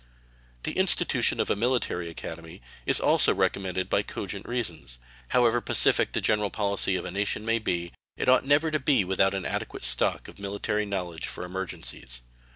[0.63, 4.97] The institution of a military academy is also recommended by cogent reasons.
[5.27, 9.05] However pacific the general policy of a nation may be, it ought never to be
[9.05, 12.21] without an adequate stock of military knowledge for emergencies.